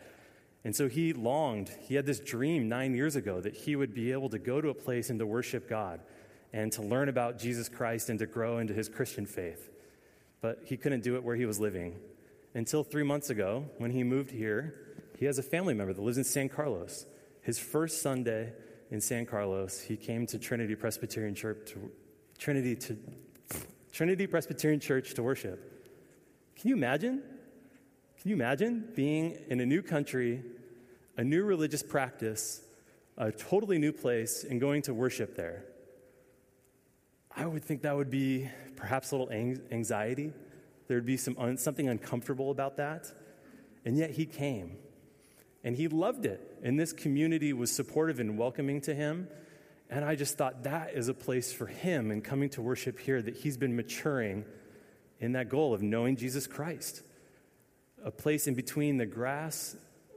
And 0.63 0.75
so 0.75 0.87
he 0.87 1.13
longed, 1.13 1.69
he 1.81 1.95
had 1.95 2.05
this 2.05 2.19
dream 2.19 2.69
nine 2.69 2.95
years 2.95 3.15
ago 3.15 3.41
that 3.41 3.53
he 3.53 3.75
would 3.75 3.93
be 3.93 4.11
able 4.11 4.29
to 4.29 4.39
go 4.39 4.61
to 4.61 4.69
a 4.69 4.73
place 4.73 5.09
and 5.09 5.19
to 5.19 5.25
worship 5.25 5.67
God 5.67 5.99
and 6.53 6.71
to 6.73 6.81
learn 6.81 7.09
about 7.09 7.37
Jesus 7.37 7.67
Christ 7.67 8.09
and 8.09 8.19
to 8.19 8.25
grow 8.25 8.59
into 8.59 8.73
his 8.73 8.87
Christian 8.87 9.25
faith. 9.25 9.71
But 10.39 10.59
he 10.63 10.77
couldn't 10.77 11.03
do 11.03 11.15
it 11.15 11.23
where 11.23 11.35
he 11.35 11.45
was 11.45 11.59
living. 11.59 11.99
Until 12.53 12.83
three 12.83 13.03
months 13.03 13.29
ago, 13.29 13.65
when 13.79 13.91
he 13.91 14.03
moved 14.03 14.31
here, 14.31 14.92
he 15.23 15.27
has 15.27 15.39
a 15.39 15.43
family 15.43 15.73
member 15.73 15.93
that 15.93 16.01
lives 16.01 16.17
in 16.17 16.25
San 16.25 16.49
Carlos. 16.49 17.05
His 17.43 17.57
first 17.57 18.01
Sunday 18.01 18.51
in 18.91 18.99
San 18.99 19.25
Carlos, 19.25 19.79
he 19.79 19.95
came 19.95 20.27
to 20.27 20.37
Trinity 20.37 20.75
Presbyterian 20.75 21.33
Church 21.33 21.59
to, 21.67 21.89
Trinity 22.37 22.75
to 22.75 22.97
Trinity 23.93 24.27
Presbyterian 24.27 24.81
Church 24.81 25.13
to 25.13 25.23
worship. 25.23 25.87
Can 26.57 26.71
you 26.71 26.75
imagine? 26.75 27.23
Can 28.19 28.31
you 28.31 28.35
imagine 28.35 28.89
being 28.97 29.37
in 29.47 29.61
a 29.61 29.65
new 29.65 29.81
country, 29.81 30.43
a 31.15 31.23
new 31.23 31.45
religious 31.45 31.83
practice, 31.83 32.61
a 33.17 33.31
totally 33.31 33.77
new 33.77 33.93
place, 33.93 34.43
and 34.43 34.59
going 34.59 34.81
to 34.81 34.93
worship 34.93 35.37
there? 35.37 35.63
I 37.33 37.45
would 37.45 37.63
think 37.63 37.83
that 37.83 37.95
would 37.95 38.11
be 38.11 38.49
perhaps 38.75 39.11
a 39.11 39.15
little 39.15 39.31
anxiety. 39.31 40.33
There 40.89 40.97
would 40.97 41.05
be 41.05 41.15
some 41.15 41.37
un- 41.39 41.57
something 41.57 41.87
uncomfortable 41.87 42.51
about 42.51 42.75
that. 42.75 43.09
And 43.85 43.97
yet 43.97 44.11
he 44.11 44.25
came. 44.25 44.79
And 45.63 45.75
he 45.75 45.87
loved 45.87 46.25
it. 46.25 46.59
And 46.63 46.79
this 46.79 46.91
community 46.91 47.53
was 47.53 47.71
supportive 47.71 48.19
and 48.19 48.37
welcoming 48.37 48.81
to 48.81 48.93
him. 48.93 49.27
And 49.89 50.03
I 50.03 50.15
just 50.15 50.37
thought 50.37 50.63
that 50.63 50.93
is 50.93 51.07
a 51.07 51.13
place 51.13 51.53
for 51.53 51.67
him 51.67 52.11
in 52.11 52.21
coming 52.21 52.49
to 52.51 52.61
worship 52.61 52.99
here 52.99 53.21
that 53.21 53.37
he's 53.37 53.57
been 53.57 53.75
maturing 53.75 54.45
in 55.19 55.33
that 55.33 55.49
goal 55.49 55.73
of 55.73 55.81
knowing 55.81 56.15
Jesus 56.17 56.47
Christ. 56.47 57.01
A 58.03 58.11
place 58.11 58.47
in 58.47 58.55
between 58.55 58.97
the 58.97 59.05
grass 59.05 59.75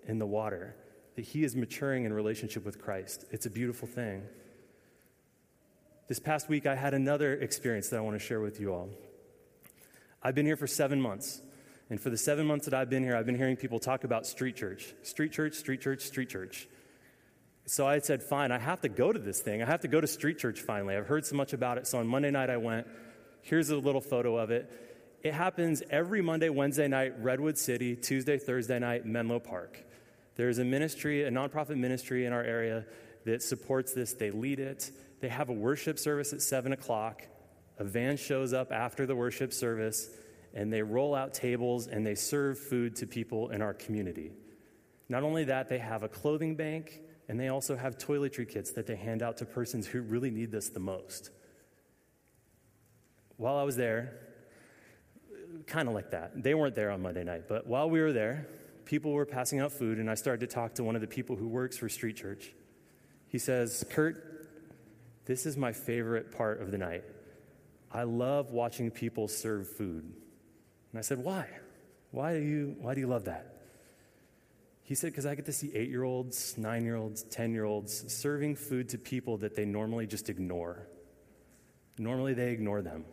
and 0.09 0.21
the 0.21 0.27
water, 0.27 0.75
that 1.15 1.25
he 1.25 1.45
is 1.45 1.55
maturing 1.55 2.05
in 2.05 2.13
relationship 2.13 2.65
with 2.65 2.81
Christ. 2.83 3.25
It's 3.31 3.47
a 3.47 3.51
beautiful 3.51 3.87
thing. 3.87 4.23
This 6.09 6.19
past 6.19 6.49
week, 6.49 6.67
I 6.67 6.75
had 6.75 6.95
another 6.95 7.35
experience 7.35 7.89
that 7.89 7.99
I 7.99 8.01
want 8.01 8.19
to 8.19 8.25
share 8.25 8.41
with 8.41 8.61
you 8.61 8.73
all. 8.73 8.89
I've 10.23 10.35
been 10.35 10.47
here 10.47 10.57
for 10.57 10.67
seven 10.67 11.01
months. 11.01 11.41
And 11.89 12.01
for 12.01 12.11
the 12.11 12.17
seven 12.17 12.47
months 12.47 12.65
that 12.65 12.75
I've 12.75 12.91
been 12.91 13.03
here, 13.03 13.17
I've 13.17 13.27
been 13.27 13.37
hearing 13.37 13.57
people 13.57 13.79
talk 13.79 14.05
about 14.05 14.27
street 14.27 14.57
church, 14.57 14.95
street 15.03 15.33
church, 15.33 15.55
street 15.55 15.81
church, 15.81 16.01
street 16.01 16.29
church. 16.29 16.69
So 17.67 17.87
I 17.87 17.99
said, 17.99 18.23
fine, 18.23 18.53
I 18.53 18.59
have 18.59 18.81
to 18.83 18.89
go 18.89 19.13
to 19.13 19.19
this 19.19 19.41
thing. 19.41 19.63
I 19.63 19.67
have 19.67 19.81
to 19.81 19.89
go 19.89 20.01
to 20.01 20.07
street 20.07 20.39
church 20.39 20.61
finally. 20.61 20.97
I've 20.97 21.07
heard 21.07 21.25
so 21.27 21.37
much 21.37 21.53
about 21.53 21.79
it. 21.79 21.87
So 21.87 21.99
on 21.99 22.07
Monday 22.07 22.31
night, 22.31 22.51
I 22.51 22.57
went. 22.57 22.87
Here's 23.43 23.71
a 23.71 23.77
little 23.77 24.01
photo 24.01 24.37
of 24.37 24.51
it. 24.51 24.71
It 25.23 25.35
happens 25.35 25.83
every 25.91 26.23
Monday, 26.23 26.49
Wednesday 26.49 26.89
night, 26.89 27.15
Redwood 27.21 27.59
City, 27.59 27.97
Tuesday, 27.97 28.39
Thursday 28.39 28.79
night, 28.79 29.07
Menlo 29.07 29.41
Park. 29.41 29.83
There's 30.37 30.59
a 30.59 30.65
ministry, 30.65 31.25
a 31.25 31.31
nonprofit 31.31 31.77
ministry 31.77 32.27
in 32.27 32.33
our 32.33 32.43
area 32.43 32.85
that 33.25 33.43
supports 33.43 33.93
this. 33.93 34.13
They 34.13 34.31
lead 34.31 34.61
it. 34.61 34.91
They 35.21 35.29
have 35.29 35.49
a 35.49 35.53
worship 35.53 35.99
service 35.99 36.33
at 36.33 36.43
7 36.43 36.73
o'clock. 36.73 37.23
A 37.79 37.85
van 37.85 38.17
shows 38.17 38.53
up 38.53 38.71
after 38.71 39.07
the 39.07 39.17
worship 39.17 39.53
service 39.53 40.11
and 40.57 40.73
they 40.73 40.83
roll 40.83 41.15
out 41.15 41.35
tables 41.35 41.87
and 41.87 42.05
they 42.05 42.15
serve 42.15 42.59
food 42.59 42.97
to 42.97 43.07
people 43.07 43.51
in 43.51 43.61
our 43.61 43.75
community. 43.75 44.33
Not 45.09 45.23
only 45.23 45.45
that, 45.45 45.69
they 45.69 45.79
have 45.79 46.03
a 46.03 46.09
clothing 46.09 46.57
bank 46.57 47.03
and 47.29 47.39
they 47.39 47.49
also 47.49 47.77
have 47.77 47.99
toiletry 47.99 48.49
kits 48.49 48.73
that 48.73 48.87
they 48.87 48.97
hand 48.97 49.23
out 49.23 49.37
to 49.37 49.45
persons 49.45 49.87
who 49.87 50.01
really 50.01 50.31
need 50.31 50.51
this 50.51 50.71
the 50.71 50.81
most. 50.81 51.31
While 53.37 53.59
I 53.59 53.65
was 53.65 53.77
there, 53.77 54.19
kind 55.67 55.89
of 55.89 55.95
like 55.95 56.11
that. 56.13 56.43
They 56.43 56.55
weren't 56.55 56.75
there 56.75 56.91
on 56.91 57.03
Monday 57.03 57.23
night, 57.23 57.49
but 57.49 57.67
while 57.67 57.91
we 57.91 58.01
were 58.01 58.13
there, 58.13 58.49
people 58.87 59.13
were 59.13 59.27
passing 59.27 59.61
out 59.61 59.73
food, 59.73 59.99
and 59.99 60.11
I 60.11 60.15
started 60.15 60.49
to 60.49 60.55
talk 60.55 60.75
to 60.77 60.85
one 60.85 60.95
of 60.95 61.03
the 61.03 61.07
people 61.07 61.37
who 61.37 61.49
works 61.49 61.77
for 61.77 61.89
Street 61.89 62.17
Church. 62.17 62.55
He 63.29 63.39
says, 63.39 63.85
Kurt, 63.91 64.49
this 65.27 65.45
is 65.45 65.57
my 65.57 65.73
favorite 65.73 66.33
part 66.33 66.63
of 66.63 66.71
the 66.71 66.79
night. 66.79 67.05
I 67.93 68.05
love 68.05 68.53
watching 68.53 68.91
people 68.91 69.29
serve 69.29 69.69
food. 69.69 70.15
And 70.97 71.01
I 71.01 71.03
said, 71.03 71.19
Why? 71.19 71.47
Why 72.11 72.33
do 72.33 72.41
you, 72.43 72.75
why 72.81 72.95
do 72.95 73.01
you 73.01 73.07
love 73.07 73.27
that? 73.27 73.55
He 74.83 74.95
said, 74.95 75.13
Because 75.13 75.27
I 75.27 75.35
get 75.35 75.45
to 75.45 75.53
see 75.53 75.71
eight 75.75 75.91
year 75.91 76.05
olds, 76.05 76.57
nine 76.57 76.87
year 76.87 76.97
olds, 76.97 77.23
10 77.25 77.53
year 77.53 77.65
olds 77.65 78.11
serving 78.11 78.57
food 78.57 78.89
to 78.89 78.97
people 78.97 79.37
that 79.39 79.55
they 79.55 79.67
normally 79.67 80.07
just 80.07 80.31
ignore. 80.31 80.89
Normally 81.99 82.33
they 82.33 82.51
ignore 82.51 82.81
them. 82.81 83.05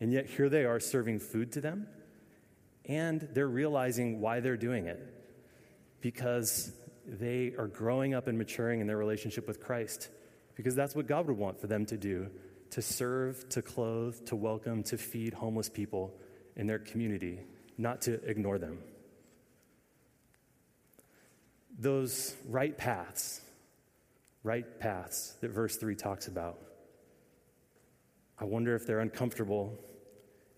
And 0.00 0.12
yet 0.12 0.26
here 0.26 0.48
they 0.48 0.64
are 0.64 0.80
serving 0.80 1.20
food 1.20 1.52
to 1.52 1.60
them, 1.60 1.86
and 2.86 3.28
they're 3.32 3.46
realizing 3.46 4.20
why 4.20 4.40
they're 4.40 4.56
doing 4.56 4.88
it. 4.88 4.98
Because 6.00 6.72
they 7.06 7.54
are 7.56 7.68
growing 7.68 8.12
up 8.12 8.26
and 8.26 8.36
maturing 8.36 8.80
in 8.80 8.88
their 8.88 8.98
relationship 8.98 9.46
with 9.46 9.60
Christ. 9.60 10.08
Because 10.56 10.74
that's 10.74 10.96
what 10.96 11.06
God 11.06 11.28
would 11.28 11.38
want 11.38 11.60
for 11.60 11.68
them 11.68 11.86
to 11.86 11.96
do 11.96 12.28
to 12.70 12.82
serve, 12.82 13.48
to 13.50 13.62
clothe, 13.62 14.26
to 14.26 14.34
welcome, 14.34 14.82
to 14.82 14.98
feed 14.98 15.32
homeless 15.32 15.68
people 15.68 16.12
in 16.56 16.66
their 16.66 16.78
community, 16.78 17.40
not 17.78 18.02
to 18.02 18.14
ignore 18.28 18.58
them. 18.58 18.78
Those 21.78 22.34
right 22.48 22.76
paths, 22.76 23.40
right 24.42 24.78
paths 24.78 25.34
that 25.40 25.50
verse 25.50 25.76
3 25.76 25.96
talks 25.96 26.28
about, 26.28 26.58
I 28.38 28.44
wonder 28.44 28.74
if 28.74 28.86
they're 28.86 29.00
uncomfortable, 29.00 29.78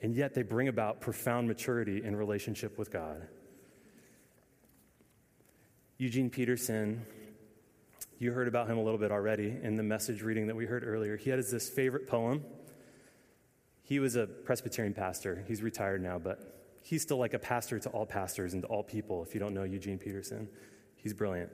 and 0.03 0.15
yet 0.15 0.35
they 0.35 0.43
bring 0.43 0.69
about 0.69 1.01
profound 1.01 1.49
maturity 1.49 2.05
in 2.05 2.17
relationship 2.17 2.79
with 2.79 2.91
God. 2.91 3.27
Eugene 5.99 6.29
Peterson, 6.29 7.07
you 8.19 8.33
heard 8.33 8.49
about 8.49 8.69
him 8.69 8.77
a 8.77 8.83
little 8.83 8.99
bit 8.99 9.11
already 9.11 9.57
in 9.63 9.77
the 9.77 9.83
message 9.83 10.21
reading 10.23 10.47
that 10.47 10.57
we 10.57 10.67
heard 10.67 10.85
earlier. 10.85 11.17
He 11.17 11.31
had 11.31 11.39
this 11.39 11.71
favorite 11.71 12.07
poem 12.07 12.45
he 13.87 14.01
was 14.01 14.17
a 14.17 14.27
Presbyterian 14.27 14.95
pastor. 14.95 15.45
He's 15.47 15.63
retired 15.63 16.03
now, 16.03 16.19
but 16.19 16.81
he's 16.83 17.03
still 17.03 17.19
like 17.19 17.35
a 17.35 17.39
pastor 17.39 17.79
to 17.79 17.89
all 17.91 18.05
pastors 18.05 18.53
and 18.53 18.63
to 18.63 18.69
all 18.69 18.83
people 18.83 19.23
if 19.23 19.33
you 19.33 19.39
don't 19.39 19.55
know 19.55 19.63
Eugene 19.63 19.97
Peterson. 19.97 20.49
He's 20.97 21.15
brilliant. 21.15 21.53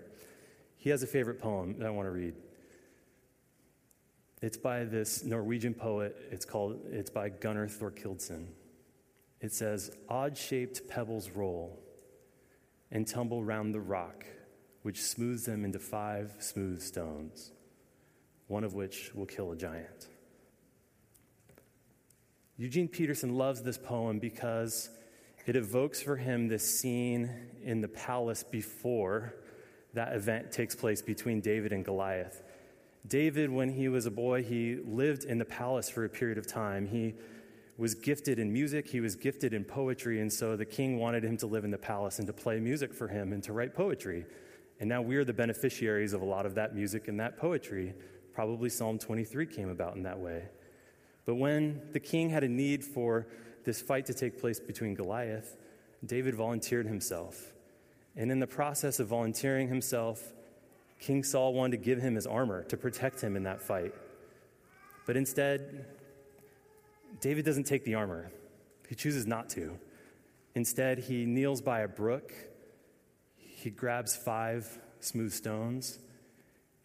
He 0.78 0.88
has 0.88 1.02
a 1.02 1.06
favorite 1.06 1.38
poem 1.38 1.76
that 1.78 1.86
I 1.86 1.90
want 1.90 2.06
to 2.06 2.10
read. 2.10 2.34
It's 4.40 4.56
by 4.56 4.84
this 4.84 5.22
Norwegian 5.24 5.74
poet. 5.74 6.16
It's 6.30 6.46
called 6.46 6.80
it's 6.90 7.10
by 7.10 7.28
Gunnar 7.28 7.68
Thorkildsen. 7.68 8.46
It 9.42 9.52
says, 9.52 9.94
"Odd-shaped 10.08 10.88
pebbles 10.88 11.28
roll 11.28 11.78
and 12.90 13.06
tumble 13.06 13.44
round 13.44 13.74
the 13.74 13.80
rock, 13.80 14.24
which 14.80 15.02
smooths 15.02 15.44
them 15.44 15.66
into 15.66 15.78
five 15.78 16.34
smooth 16.38 16.80
stones, 16.80 17.52
one 18.46 18.64
of 18.64 18.72
which 18.72 19.14
will 19.14 19.26
kill 19.26 19.52
a 19.52 19.56
giant." 19.56 20.08
Eugene 22.58 22.86
Peterson 22.88 23.34
loves 23.34 23.62
this 23.62 23.78
poem 23.78 24.18
because 24.18 24.90
it 25.46 25.56
evokes 25.56 26.02
for 26.02 26.16
him 26.16 26.48
this 26.48 26.78
scene 26.78 27.30
in 27.62 27.80
the 27.80 27.88
palace 27.88 28.44
before 28.44 29.34
that 29.94 30.14
event 30.14 30.52
takes 30.52 30.74
place 30.74 31.02
between 31.02 31.40
David 31.40 31.72
and 31.72 31.84
Goliath. 31.84 32.42
David, 33.06 33.50
when 33.50 33.70
he 33.70 33.88
was 33.88 34.06
a 34.06 34.10
boy, 34.10 34.42
he 34.42 34.76
lived 34.86 35.24
in 35.24 35.38
the 35.38 35.44
palace 35.44 35.88
for 35.88 36.04
a 36.04 36.08
period 36.08 36.38
of 36.38 36.46
time. 36.46 36.86
He 36.86 37.14
was 37.78 37.94
gifted 37.94 38.38
in 38.38 38.52
music, 38.52 38.86
he 38.86 39.00
was 39.00 39.16
gifted 39.16 39.54
in 39.54 39.64
poetry, 39.64 40.20
and 40.20 40.32
so 40.32 40.56
the 40.56 40.64
king 40.64 40.98
wanted 40.98 41.24
him 41.24 41.36
to 41.38 41.46
live 41.46 41.64
in 41.64 41.70
the 41.70 41.78
palace 41.78 42.18
and 42.18 42.26
to 42.26 42.32
play 42.32 42.60
music 42.60 42.92
for 42.92 43.08
him 43.08 43.32
and 43.32 43.42
to 43.42 43.52
write 43.52 43.74
poetry. 43.74 44.24
And 44.78 44.88
now 44.88 45.00
we're 45.00 45.24
the 45.24 45.32
beneficiaries 45.32 46.12
of 46.12 46.20
a 46.20 46.24
lot 46.24 46.46
of 46.46 46.54
that 46.56 46.74
music 46.74 47.08
and 47.08 47.18
that 47.18 47.38
poetry. 47.38 47.94
Probably 48.34 48.68
Psalm 48.68 48.98
23 48.98 49.46
came 49.46 49.70
about 49.70 49.96
in 49.96 50.02
that 50.02 50.18
way. 50.18 50.44
But 51.24 51.36
when 51.36 51.80
the 51.92 52.00
king 52.00 52.30
had 52.30 52.44
a 52.44 52.48
need 52.48 52.84
for 52.84 53.26
this 53.64 53.80
fight 53.80 54.06
to 54.06 54.14
take 54.14 54.40
place 54.40 54.58
between 54.58 54.94
Goliath, 54.94 55.56
David 56.04 56.34
volunteered 56.34 56.86
himself. 56.86 57.52
And 58.16 58.30
in 58.30 58.40
the 58.40 58.46
process 58.46 58.98
of 58.98 59.08
volunteering 59.08 59.68
himself, 59.68 60.32
King 60.98 61.22
Saul 61.22 61.54
wanted 61.54 61.78
to 61.78 61.84
give 61.84 62.00
him 62.00 62.14
his 62.14 62.26
armor 62.26 62.64
to 62.64 62.76
protect 62.76 63.20
him 63.20 63.36
in 63.36 63.44
that 63.44 63.60
fight. 63.60 63.94
But 65.06 65.16
instead, 65.16 65.86
David 67.20 67.44
doesn't 67.44 67.64
take 67.64 67.84
the 67.84 67.94
armor, 67.94 68.30
he 68.88 68.94
chooses 68.94 69.26
not 69.26 69.48
to. 69.50 69.78
Instead, 70.54 70.98
he 70.98 71.24
kneels 71.24 71.62
by 71.62 71.80
a 71.80 71.88
brook, 71.88 72.32
he 73.36 73.70
grabs 73.70 74.14
five 74.14 74.78
smooth 75.00 75.32
stones, 75.32 75.98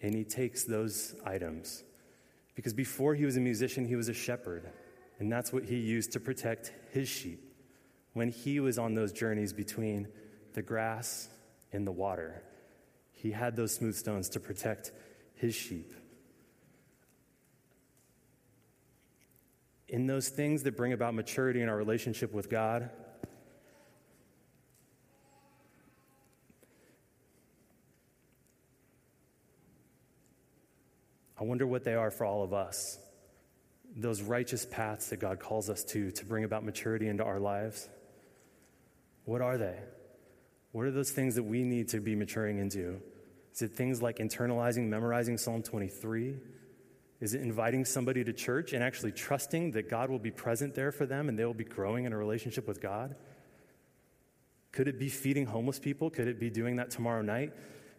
and 0.02 0.14
he 0.14 0.24
takes 0.24 0.64
those 0.64 1.16
items 1.26 1.84
because 2.58 2.74
before 2.74 3.14
he 3.14 3.24
was 3.24 3.38
a 3.38 3.40
musician, 3.40 3.86
he 3.86 3.96
was 3.96 4.10
a 4.10 4.16
shepherd. 4.16 4.68
And 5.20 5.32
that's 5.32 5.54
what 5.54 5.64
he 5.64 5.78
used 5.78 6.14
to 6.14 6.20
protect 6.20 6.74
his 6.90 7.08
sheep 7.08 7.40
when 8.14 8.30
he 8.30 8.60
was 8.60 8.80
on 8.80 8.96
those 8.96 9.12
journeys 9.12 9.54
between 9.54 10.08
the 10.54 10.64
grass 10.64 11.30
and 11.72 11.86
the 11.86 11.92
water. 11.92 12.42
He 13.14 13.30
had 13.30 13.56
those 13.56 13.76
smooth 13.76 13.94
stones 13.94 14.30
to 14.30 14.40
protect 14.40 14.92
his 15.36 15.54
sheep. 15.54 15.94
In 19.88 20.08
those 20.08 20.30
things 20.30 20.64
that 20.64 20.76
bring 20.76 20.94
about 20.94 21.14
maturity 21.14 21.62
in 21.62 21.70
our 21.70 21.78
relationship 21.78 22.34
with 22.34 22.50
God, 22.50 22.90
wonder 31.48 31.66
what 31.66 31.84
they 31.84 31.96
are 31.96 32.12
for 32.12 32.26
all 32.26 32.44
of 32.44 32.54
us. 32.54 32.98
Those 33.96 34.22
righteous 34.22 34.66
paths 34.66 35.10
that 35.10 35.18
God 35.18 35.40
calls 35.40 35.70
us 35.70 35.84
to 35.86 36.12
to 36.12 36.26
bring 36.26 36.44
about 36.44 36.64
maturity 36.64 37.08
into 37.08 37.24
our 37.24 37.40
lives. 37.40 37.90
What 39.26 39.42
are 39.42 39.58
they? 39.58 39.78
What 40.72 40.86
are 40.86 40.92
those 40.92 41.12
things 41.12 41.36
that 41.36 41.44
we 41.44 41.64
need 41.64 41.90
to 41.90 42.00
be 42.00 42.16
maturing 42.16 42.60
into? 42.60 43.02
Is 43.54 43.62
it 43.62 43.72
things 43.72 44.02
like 44.02 44.18
internalizing, 44.18 44.88
memorizing 44.88 45.38
Psalm 45.38 45.64
23? 45.64 46.36
Is 47.20 47.34
it 47.34 47.42
inviting 47.42 47.86
somebody 47.86 48.24
to 48.24 48.32
church 48.32 48.74
and 48.74 48.84
actually 48.84 49.12
trusting 49.12 49.72
that 49.72 49.90
God 49.90 50.12
will 50.12 50.20
be 50.20 50.30
present 50.30 50.76
there 50.76 50.92
for 50.92 51.08
them 51.08 51.30
and 51.30 51.40
they 51.40 51.46
will 51.46 51.56
be 51.56 51.64
growing 51.64 52.06
in 52.06 52.14
a 52.14 52.18
relationship 52.18 52.68
with 52.68 52.80
God? 52.80 53.16
Could 54.72 54.88
it 54.88 55.00
be 55.00 55.10
feeding 55.10 55.48
homeless 55.48 55.80
people? 55.80 56.12
Could 56.12 56.28
it 56.28 56.40
be 56.40 56.52
doing 56.52 56.76
that 56.76 56.92
tomorrow 56.92 57.24
night? 57.24 57.54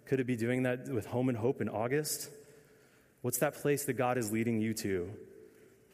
Could 0.06 0.20
it 0.20 0.26
be 0.26 0.36
doing 0.36 0.62
that 0.62 0.88
with 0.88 1.06
Home 1.06 1.28
and 1.28 1.36
Hope 1.36 1.60
in 1.60 1.68
August? 1.68 2.30
What's 3.22 3.38
that 3.38 3.54
place 3.54 3.84
that 3.84 3.94
God 3.94 4.16
is 4.16 4.30
leading 4.30 4.60
you 4.60 4.74
to 4.74 5.10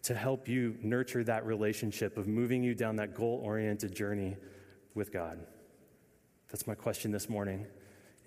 to 0.03 0.15
help 0.15 0.49
you 0.49 0.77
nurture 0.83 1.25
that 1.25 1.47
relationship 1.47 2.19
of 2.19 2.29
moving 2.29 2.63
you 2.63 2.75
down 2.75 2.97
that 2.97 3.15
goal 3.15 3.41
oriented 3.43 3.95
journey 3.95 4.37
with 4.95 5.13
God? 5.13 5.39
That's 6.51 6.67
my 6.67 6.75
question 6.75 7.11
this 7.11 7.29
morning. 7.29 7.67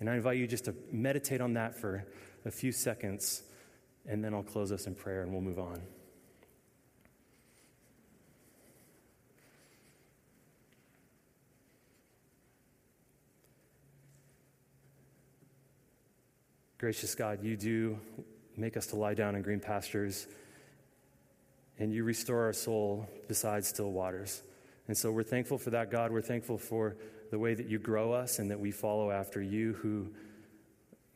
And 0.00 0.10
I 0.10 0.16
invite 0.16 0.38
you 0.38 0.46
just 0.46 0.64
to 0.66 0.74
meditate 0.92 1.40
on 1.40 1.54
that 1.54 1.76
for 1.76 2.04
a 2.44 2.50
few 2.50 2.72
seconds, 2.72 3.42
and 4.06 4.22
then 4.22 4.34
I'll 4.34 4.42
close 4.42 4.72
us 4.72 4.86
in 4.86 4.94
prayer 4.94 5.22
and 5.22 5.32
we'll 5.32 5.40
move 5.40 5.58
on. 5.58 5.80
Gracious 16.78 17.16
God, 17.16 17.42
you 17.42 17.56
do 17.56 17.98
make 18.58 18.76
us 18.76 18.88
to 18.88 18.96
lie 18.96 19.14
down 19.14 19.34
in 19.34 19.42
green 19.42 19.60
pastures, 19.60 20.26
and 21.78 21.92
you 21.92 22.04
restore 22.04 22.44
our 22.44 22.52
soul 22.52 23.08
beside 23.28 23.64
still 23.64 23.90
waters. 23.90 24.42
And 24.88 24.96
so 24.96 25.12
we're 25.12 25.22
thankful 25.22 25.58
for 25.58 25.70
that, 25.70 25.90
God. 25.90 26.10
We're 26.10 26.22
thankful 26.22 26.58
for 26.58 26.96
the 27.30 27.38
way 27.38 27.54
that 27.54 27.66
you 27.66 27.78
grow 27.78 28.12
us 28.12 28.38
and 28.38 28.50
that 28.50 28.58
we 28.58 28.70
follow 28.70 29.10
after 29.10 29.42
you, 29.42 29.74
who 29.74 30.08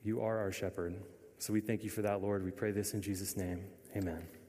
you 0.04 0.20
are 0.20 0.38
our 0.38 0.52
shepherd. 0.52 0.94
So 1.38 1.52
we 1.52 1.60
thank 1.60 1.82
you 1.82 1.90
for 1.90 2.02
that, 2.02 2.22
Lord. 2.22 2.44
We 2.44 2.50
pray 2.50 2.70
this 2.70 2.94
in 2.94 3.02
Jesus' 3.02 3.36
name. 3.36 3.64
Amen. 3.96 4.41